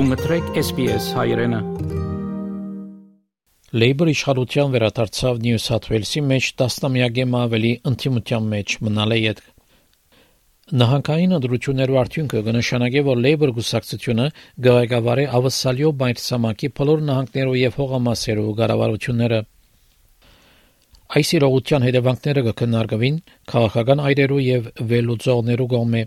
Դու 0.00 0.06
մտրեք 0.08 0.46
SPS 0.56 1.06
հայրենը։ 1.12 1.58
Labour 3.82 4.08
իշխանության 4.08 4.70
վերադարձավ 4.72 5.40
Նյու 5.44 5.58
Սաթ 5.60 5.88
Ուելսի 5.90 6.22
մեջ 6.28 6.46
10-ամյակի 6.62 7.26
ավելի 7.40 7.72
ընդդիմության 7.90 8.46
մեջ 8.52 8.76
մնալ 8.86 9.12
է 9.12 9.18
յետ 9.20 9.42
Նահանգային 10.80 11.36
ընդրություններու 11.36 11.98
արդյունքը 12.00 12.42
կնշանակի, 12.46 13.02
որ 13.10 13.20
Labour 13.26 13.52
գուսակցությունը 13.58 14.28
գայգավարի 14.68 15.26
ավսալյո 15.40 15.90
բայրսամակի 16.00 16.72
բոլոր 16.80 17.04
նահանգներու 17.10 17.60
եւ 17.60 17.76
հողամասերու 17.82 18.54
կառավարությունները 18.62 19.42
Այս 21.20 21.34
իրողության 21.36 21.86
հետևանքները 21.90 22.46
կքննարկվին 22.48 23.20
քաղաքական 23.52 24.02
այրերու 24.08 24.42
եւ 24.48 24.72
վերլուծողներու 24.94 25.70
կողմէ 25.76 26.02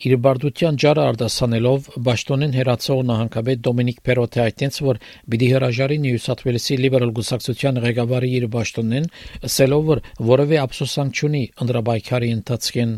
իր 0.00 0.14
բարդության 0.24 0.76
ջարը 0.80 1.02
արտասանելով 1.10 1.88
Բաշտոնեն 2.06 2.54
հերացող 2.56 3.00
նահանգապետ 3.10 3.58
Դոմինիկ 3.66 3.98
Պերոտը 4.08 4.40
այդտենց 4.46 4.78
որ 4.86 5.00
պիտի 5.34 5.48
հրաժարի 5.52 5.98
Նյուսաթվելսի 6.04 6.78
լիբերալ 6.80 7.12
գուսակցության 7.18 7.80
ղեկավարի 7.84 8.30
իր 8.38 8.46
Բաշտոնեն 8.54 9.08
ասելով 9.50 9.84
որ 9.90 10.00
որևէ 10.30 10.60
ափսոսանք 10.62 11.20
չունի 11.20 11.42
ընդրաբայքարի 11.66 12.32
ընթացքին 12.38 12.96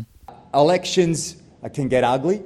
Elections 0.63 1.25
can 1.75 1.91
get 1.91 2.07
ugly 2.07 2.39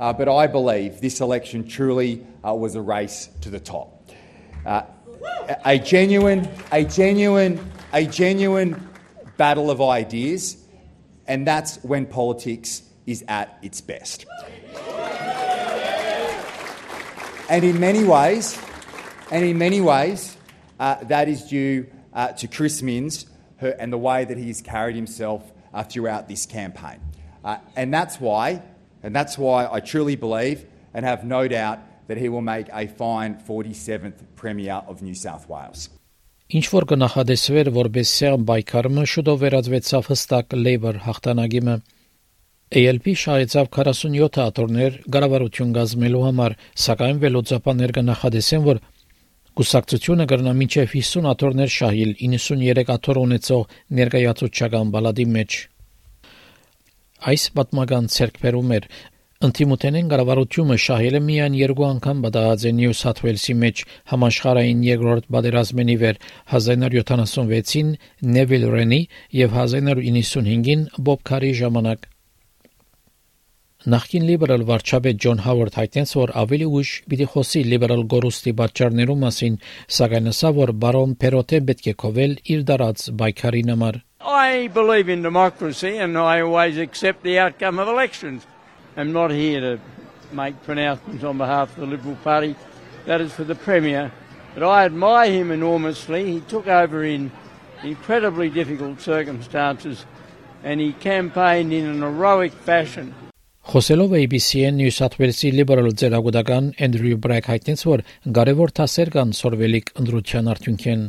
uh, 0.00 0.12
but 0.16 0.28
I 0.32 0.46
believe 0.46 1.02
this 1.04 1.20
election 1.20 1.68
truly 1.68 2.24
uh, 2.44 2.54
was 2.54 2.76
a 2.76 2.80
race 2.80 3.28
to 3.42 3.50
the 3.50 3.60
top. 3.60 4.08
Uh, 4.64 4.82
a 5.66 5.78
genuine 5.78 6.48
a 6.72 6.84
genuine 6.84 7.60
a 7.92 8.04
genuine 8.06 8.72
battle 9.36 9.70
of 9.70 9.82
ideas 9.82 10.56
and 11.26 11.46
that's 11.46 11.76
when 11.84 12.06
politics 12.06 12.87
is 13.08 13.24
at 13.26 13.58
its 13.62 13.80
best. 13.80 14.26
And 17.48 17.64
in 17.64 17.80
many 17.80 18.04
ways, 18.04 18.60
and 19.32 19.44
in 19.44 19.56
many 19.56 19.80
ways, 19.80 20.36
uh, 20.78 20.96
that 21.04 21.28
is 21.28 21.44
due 21.44 21.86
uh, 22.12 22.32
to 22.32 22.46
Chris 22.46 22.82
Minns 22.82 23.24
her, 23.56 23.70
and 23.80 23.90
the 23.90 23.98
way 23.98 24.24
that 24.26 24.36
he's 24.36 24.60
carried 24.60 24.94
himself 24.94 25.42
uh, 25.72 25.82
throughout 25.82 26.28
this 26.28 26.44
campaign. 26.44 27.00
Uh, 27.42 27.56
and 27.74 27.92
that's 27.92 28.20
why, 28.20 28.62
and 29.02 29.16
that's 29.16 29.38
why 29.38 29.66
I 29.70 29.80
truly 29.80 30.16
believe 30.16 30.66
and 30.92 31.06
have 31.06 31.24
no 31.24 31.48
doubt 31.48 31.78
that 32.08 32.18
he 32.18 32.28
will 32.28 32.42
make 32.42 32.68
a 32.72 32.86
fine 32.86 33.40
47th 33.40 34.20
Premier 34.36 34.82
of 34.86 35.00
New 35.00 35.14
South 35.14 35.48
Wales. 35.48 35.88
Ինչ 36.48 36.64
որ 36.72 36.84
որպես 37.76 38.12
բայկարմը 38.48 39.02
շուտով 39.12 39.40
վերածվեցավ 39.42 40.06
հստակ 40.08 40.54
ALP 42.68 43.06
շահեցավ 43.16 43.68
47 43.72 44.38
աթոռներ 44.44 44.96
գարավարություն 45.08 45.70
գազմելու 45.72 46.22
համար, 46.26 46.54
սակայն 46.84 47.20
վելոծապաներ 47.22 47.92
կնախադեսեն, 47.96 48.64
որ 48.68 48.80
Կուսակցությունը 49.58 50.24
կրնա 50.30 50.50
մինչև 50.54 50.90
50 50.94 51.28
աթոռներ 51.32 51.70
շահիլ 51.74 52.10
93 52.22 52.90
աթոռ 52.94 53.18
ունեցող 53.24 53.62
ներկայացուցչական 53.98 54.92
բալադի 54.94 55.26
մեջ։ 55.36 55.56
Այս 57.32 57.46
պատմական 57.56 58.10
ցերկբերում 58.14 58.76
էր. 58.76 58.86
Ընտիմութենեն 59.48 60.12
կառավարությունը 60.12 60.76
շահել 60.84 61.18
է 61.18 61.22
միայն 61.24 61.56
երկու 61.58 61.88
անգամ 61.88 62.22
բադահած 62.26 62.68
է 62.68 62.72
Նյու 62.78 62.94
Սաթ 63.00 63.24
Ուելսի 63.24 63.56
մեջ 63.64 63.82
համաշխարհային 64.12 64.84
երկրորդ 64.88 65.28
պատերազմի 65.38 65.96
վեր. 66.04 66.22
1976-ին 66.58 67.90
Նևիլ 68.36 68.68
Ռենի 68.76 69.02
եւ 69.40 69.58
1995-ին 69.64 70.86
Բոբ 71.08 71.26
Քարի 71.32 71.52
ժամանակ 71.62 72.08
Նախկին 73.83 74.23
լիբերալ 74.29 74.61
վարչապետ 74.63 75.17
Ջոն 75.23 75.39
Հավարդ 75.43 75.73
հայտնեց, 75.75 76.11
որ 76.15 76.31
ավելի 76.39 76.67
ուշ 76.79 76.91
պիտի 77.11 77.25
խոսի 77.31 77.63
լիբերալ 77.67 78.03
գորուստի 78.13 78.51
պատճառներու 78.59 79.15
մասին, 79.23 79.57
սակայն 79.95 80.29
ասա, 80.31 80.51
որ 80.55 80.71
բարոն 80.83 81.15
Պերոտե 81.19 81.59
պետք 81.69 81.89
է 81.91 81.93
կովել 82.03 82.35
իր 82.53 82.61
դարած 82.69 83.03
բայկարին 83.21 83.71
համար։ 83.73 83.97
I 84.23 84.69
believe 84.77 85.09
in 85.09 85.21
democracy 85.21 85.97
and 85.97 86.17
I 86.17 86.39
always 86.39 86.77
accept 86.77 87.23
the 87.23 87.35
outcome 87.39 87.77
of 87.83 87.89
elections. 87.89 88.47
I'm 88.95 89.11
not 89.11 89.31
here 89.31 89.59
to 89.59 89.73
make 90.31 90.63
pronouncements 90.63 91.25
on 91.25 91.37
behalf 91.37 91.75
of 91.75 91.83
the 91.83 91.91
Liberal 91.91 92.15
Party. 92.23 92.55
That 93.05 93.19
is 93.19 93.33
for 93.33 93.43
the 93.43 93.59
Premier. 93.67 94.13
But 94.53 94.63
I 94.63 94.85
admire 94.85 95.29
him 95.29 95.51
enormously. 95.51 96.23
He 96.31 96.39
took 96.39 96.69
over 96.69 97.03
in 97.03 97.33
incredibly 97.83 98.49
difficult 98.49 99.01
circumstances 99.01 100.05
and 100.63 100.79
he 100.79 100.93
campaigned 100.93 101.73
in 101.73 101.85
an 101.85 102.01
heroic 102.01 102.53
fashion. 102.53 103.13
Խոսելով 103.67 104.11
ABC-ն 104.19 104.75
Նյու 104.77 104.93
Սաթ 104.93 105.13
Ուելսի 105.17 105.49
լիբերալ 105.57 105.85
ձերագուտական 105.99 106.65
Էնդրյու 106.85 107.19
Բրայք 107.23 107.45
հայտնեց, 107.51 107.83
որ 107.89 108.01
կարևոր 108.37 108.73
թասեր 108.79 109.11
կան 109.13 109.31
սորվելիք 109.37 109.91
ընդրության 110.03 110.49
արդյունքեն 110.53 111.05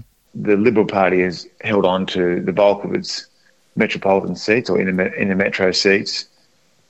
The 0.47 0.57
Liberal 0.57 0.87
Party 0.87 1.21
has 1.21 1.47
held 1.62 1.85
on 1.85 2.07
to 2.15 2.41
the 2.47 2.53
bulk 2.53 2.85
of 2.85 2.95
its 2.95 3.27
metropolitan 3.77 4.37
seats 4.37 4.71
or 4.71 4.81
in 4.81 4.97
the, 4.97 5.12
in 5.15 5.29
the 5.29 5.35
metro 5.35 5.73
seats 5.73 6.27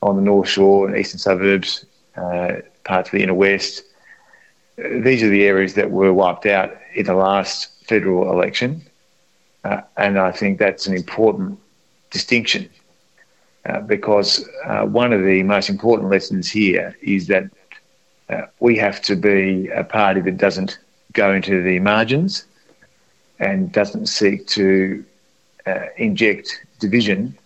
on 0.02 0.16
the 0.16 0.22
North 0.22 0.48
Shore 0.48 0.86
and 0.86 0.96
eastern 0.96 1.18
suburbs, 1.18 1.84
uh, 2.16 2.60
parts 2.84 3.08
of 3.08 3.12
the 3.12 3.22
inner 3.22 3.34
west. 3.34 3.82
These 4.76 5.22
are 5.22 5.28
the 5.28 5.44
areas 5.44 5.74
that 5.74 5.90
were 5.90 6.12
wiped 6.12 6.46
out 6.46 6.76
in 6.94 7.06
the 7.06 7.14
last 7.14 7.70
federal 7.86 8.30
election. 8.30 8.82
Uh, 9.64 9.80
and 9.96 10.18
I 10.18 10.30
think 10.30 10.58
that's 10.58 10.86
an 10.86 10.94
important 10.94 11.58
distinction 12.10 12.68
Uh, 13.66 13.80
because 13.80 14.46
uh, 14.66 14.84
one 14.84 15.10
of 15.14 15.24
the 15.24 15.42
most 15.42 15.70
important 15.70 16.10
lessons 16.10 16.50
here 16.50 16.94
is 17.00 17.28
that 17.28 17.44
uh, 18.28 18.42
we 18.60 18.76
have 18.76 19.00
to 19.00 19.16
be 19.16 19.68
a 19.68 19.82
party 19.82 20.20
that 20.20 20.36
doesn't 20.36 20.78
go 21.14 21.32
into 21.32 21.62
the 21.62 21.78
margins 21.80 22.44
and 23.38 23.72
doesn't 23.72 24.06
seek 24.06 24.46
to 24.46 25.02
uh, 25.66 25.86
inject 25.96 26.60
division 26.78 27.36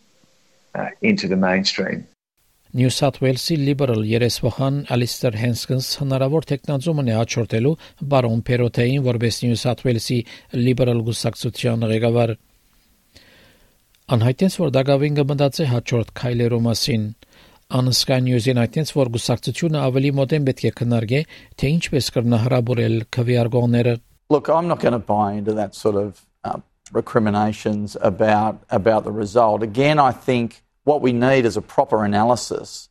uh, 0.75 0.89
into 1.03 1.29
the 1.29 1.37
mainstream. 1.37 2.07
Նյու 2.77 2.91
Սաթ 2.93 3.23
Ուելսի 3.25 3.55
լիբերալ 3.65 4.03
երեսվախան 4.05 4.75
Ալիստեր 4.93 5.37
Հենսկինս 5.41 5.87
հնարավոր 6.03 6.47
տեխնազոմն 6.51 7.07
է 7.09 7.15
աչորտելու 7.23 7.73
բարոն 8.13 8.43
Պերոթեին 8.45 9.07
որպես 9.07 9.39
Նյու 9.45 9.61
Սաթ 9.63 9.85
Ուելսի 9.87 10.19
լիբերալ 10.67 11.01
գուսակցության 11.07 11.87
ղեկավար 11.95 12.35
Անհայտեց, 14.09 14.55
որ 14.63 14.71
Դագավին 14.73 15.17
կմտածի 15.19 15.65
հաջորդ 15.69 16.13
քայլերու 16.17 16.61
մասին։ 16.65 17.03
Անսկայ 17.79 18.17
Նյուզին 18.25 18.61
այդտենց 18.63 18.91
որ 18.97 19.09
գուսակցությունը 19.13 19.81
ավելի 19.85 20.11
մոդեն 20.17 20.47
պետք 20.49 20.63
է 20.65 20.71
քննարկի, 20.79 21.19
թե 21.61 21.73
ինչպես 21.75 22.07
կրնա 22.15 22.39
հրաբուրել 22.45 22.95
քվեարկողները։ 23.17 23.93
Look, 24.31 24.49
I'm 24.49 24.69
not 24.69 24.81
going 24.81 24.93
to 24.93 24.99
buy 24.99 25.33
into 25.35 25.53
that 25.55 25.75
sort 25.75 25.97
of 25.97 26.25
uh, 26.45 26.61
recriminations 26.93 27.97
about 28.01 28.63
about 28.71 29.05
the 29.05 29.13
result. 29.13 29.63
Again, 29.63 29.99
I 29.99 30.13
think 30.13 30.63
what 30.85 31.03
we 31.03 31.13
need 31.13 31.45
is 31.45 31.57
a 31.57 31.63
proper 31.63 32.05
analysis 32.05 32.89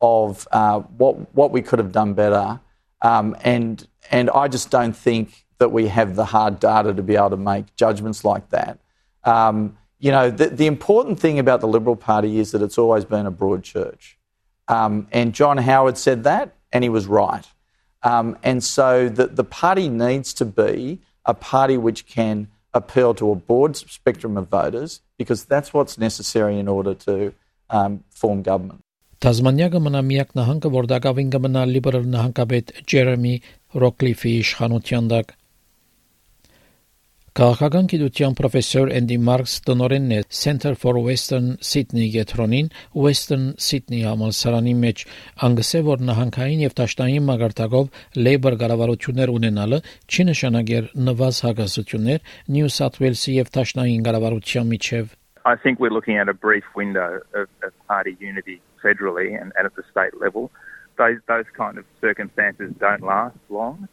of 0.00 0.46
uh, 0.52 0.78
what 1.02 1.34
what 1.34 1.50
we 1.50 1.62
could 1.62 1.78
have 1.80 1.90
done 1.90 2.14
better, 2.14 2.60
um, 3.02 3.36
and 3.42 3.86
and 4.10 4.30
I 4.30 4.46
just 4.46 4.70
don't 4.70 4.96
think 4.96 5.44
that 5.58 5.72
we 5.72 5.88
have 5.88 6.14
the 6.14 6.24
hard 6.24 6.60
data 6.60 6.94
to 6.94 7.02
be 7.02 7.16
able 7.16 7.30
to 7.30 7.36
make 7.36 7.74
judgments 7.76 8.24
like 8.24 8.48
that. 8.50 8.78
Um, 9.24 9.76
you 10.04 10.10
know, 10.10 10.30
the, 10.30 10.46
the, 10.48 10.66
important 10.66 11.20
thing 11.20 11.38
about 11.38 11.60
the 11.60 11.68
Liberal 11.68 11.96
Party 11.96 12.38
is 12.38 12.52
that 12.52 12.62
it's 12.62 12.78
always 12.78 13.04
been 13.04 13.26
a 13.26 13.30
broad 13.30 13.62
church. 13.62 14.18
Um, 14.68 15.08
and 15.12 15.34
John 15.34 15.58
Howard 15.58 15.98
said 15.98 16.24
that, 16.24 16.54
and 16.72 16.82
he 16.82 16.88
was 16.88 17.06
right. 17.06 17.46
Um, 18.02 18.38
and 18.42 18.64
so 18.64 19.08
the, 19.08 19.26
the 19.26 19.44
party 19.44 19.88
needs 19.88 20.32
to 20.34 20.44
be 20.44 21.00
a 21.26 21.34
party 21.34 21.76
which 21.76 22.06
can 22.06 22.48
appeal 22.72 23.14
to 23.14 23.30
a 23.30 23.34
broad 23.34 23.76
spectrum 23.76 24.36
of 24.36 24.48
voters 24.48 25.00
because 25.18 25.44
that's 25.44 25.74
what's 25.74 25.98
necessary 25.98 26.58
in 26.58 26.66
order 26.68 26.94
to 26.94 27.34
um, 27.68 28.04
form 28.10 28.42
government. 28.42 28.80
Տազմանիա 29.20 29.66
կմնա 29.74 30.00
միակ 30.00 30.30
նահանգը, 30.38 30.68
որ 30.72 30.86
դակավին 30.94 31.32
կմնա 31.34 31.62
լիբերալ 31.70 32.06
նահանգապետ 32.14 32.70
Ջերեմի 32.88 33.32
Ռոկլիֆի 33.82 34.32
իշխանության 34.40 35.10
տակ։ 35.10 35.34
Քաղաքական 37.35 37.89
գիտության 37.91 38.35
պրոֆեսոր 38.39 38.91
Էնդի 38.95 39.15
Մարքս 39.27 39.53
տնօրենն 39.67 40.11
է 40.15 40.19
Center 40.41 40.69
for 40.79 40.95
Western 41.03 41.47
Sydney 41.69 42.05
գետրոնին 42.13 42.69
Western 43.05 43.49
Sydney 43.65 44.05
համալսարանի 44.07 44.75
մեջ 44.83 45.01
անգսե 45.47 45.81
որ 45.87 46.05
նահանգային 46.09 46.61
եւ 46.63 46.75
տաշտային 46.79 47.25
մագարտակով 47.29 47.89
Labour 48.27 48.55
կառավարություններ 48.61 49.33
ունենալը 49.33 49.79
չի 50.07 50.25
նշանակեր 50.29 50.87
նվազ 51.09 51.41
հագասություններ 51.47 52.31
New 52.55 52.71
South 52.77 53.01
Wales-ի 53.03 53.35
եւ 53.41 53.51
տաշտային 53.59 54.07
կառավարության 54.07 54.71
միջև 54.71 55.11
I 55.43 55.55
think 55.59 55.83
we're 55.83 55.95
looking 55.97 56.15
at 56.23 56.31
a 56.31 56.37
brief 56.47 56.63
window 56.73 57.19
of, 57.35 57.49
of 57.67 57.75
party 57.91 58.15
unity 58.21 58.61
federally 58.81 59.35
and, 59.35 59.51
and 59.59 59.67
at 59.67 59.75
the 59.75 59.83
state 59.91 60.15
level. 60.23 60.47
Those 60.95 61.19
those 61.27 61.51
kind 61.59 61.77
of 61.77 61.83
circumstances 61.99 62.71
don't 62.79 63.03
last 63.03 63.35
long. 63.49 63.89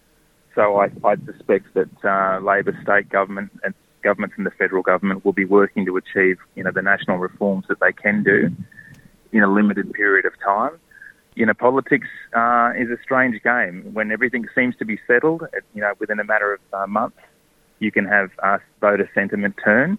So 0.54 0.76
I, 0.76 0.90
I 1.04 1.16
suspect 1.24 1.72
that 1.74 2.04
uh, 2.04 2.40
Labor 2.40 2.78
state 2.82 3.08
government 3.08 3.50
and 3.64 3.74
governments 4.02 4.34
and 4.36 4.44
the 4.44 4.50
federal 4.50 4.82
government 4.82 5.24
will 5.24 5.32
be 5.32 5.44
working 5.44 5.86
to 5.86 5.96
achieve, 5.96 6.38
you 6.54 6.64
know, 6.64 6.72
the 6.72 6.82
national 6.82 7.18
reforms 7.18 7.64
that 7.68 7.80
they 7.80 7.92
can 7.92 8.22
do 8.22 8.50
in 9.32 9.42
a 9.42 9.50
limited 9.50 9.92
period 9.92 10.26
of 10.26 10.32
time. 10.44 10.78
you 11.34 11.46
know, 11.46 11.54
politics 11.54 12.08
uh, 12.34 12.72
is 12.76 12.90
a 12.90 12.98
strange 13.02 13.42
game. 13.42 13.90
When 13.92 14.12
everything 14.12 14.46
seems 14.54 14.76
to 14.76 14.84
be 14.84 14.98
settled, 15.06 15.42
you 15.74 15.80
know, 15.80 15.92
within 15.98 16.20
a 16.20 16.24
matter 16.24 16.54
of 16.54 16.60
uh, 16.72 16.86
months, 16.86 17.18
you 17.78 17.90
can 17.90 18.04
have 18.04 18.30
uh, 18.42 18.58
voter 18.80 19.08
sentiment 19.14 19.54
turn. 19.62 19.98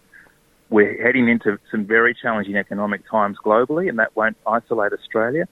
We're 0.69 1.01
heading 1.01 1.29
into 1.29 1.57
some 1.71 1.85
very 1.85 2.15
challenging 2.19 2.55
economic 2.55 3.09
times 3.09 3.37
globally, 3.43 3.89
and 3.89 3.99
that 3.99 4.15
won't 4.15 4.37
isolate 4.47 4.93
Australia. 4.93 5.47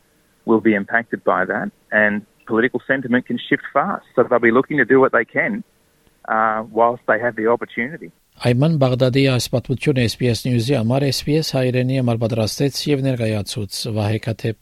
We'll 0.45 0.61
be 0.61 0.73
impacted 0.73 1.23
by 1.23 1.45
that, 1.45 1.71
and 1.91 2.25
political 2.45 2.81
sentiment 2.87 3.25
can 3.25 3.37
shift 3.37 3.63
fast. 3.73 4.05
So 4.15 4.23
they'll 4.23 4.39
be 4.39 4.51
looking 4.51 4.77
to 4.77 4.85
do 4.85 4.99
what 4.99 5.11
they 5.11 5.25
can 5.25 5.63
uh, 6.27 6.63
whilst 6.71 7.03
they 7.07 7.19
have 7.19 7.35
the 7.35 7.47
opportunity. 7.47 8.11
Այման 8.41 8.79
Բաղդադի 8.81 9.27
այս 9.35 9.45
պատմությունը 9.53 10.03
SPS 10.09 10.39
News-ի 10.47 10.73
համար 10.79 11.03
SPS 11.11 11.51
հայրենի 11.57 11.99
համար 11.99 12.19
պատրաստեց 12.23 12.79
եւ 12.89 13.03
ներկայացուց 13.05 13.81
Վահե 13.97 14.19
Քաթեփ 14.25 14.57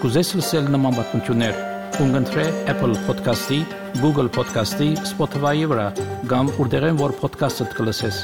Կուզես 0.00 0.30
լսել 0.36 0.66
նման 0.74 0.96
պատմություններ, 0.98 1.60
կընտրե 1.96 2.44
Apple 2.72 2.98
Podcast-ի, 3.06 3.60
Google 4.02 4.28
Podcast-ի, 4.36 4.90
Spotify-ի 5.12 5.70
վրա, 5.72 5.86
կամ 6.30 6.52
որտեղեն 6.58 7.00
որ 7.00 7.16
podcast-ը 7.22 7.70
կլսես։ 7.78 8.20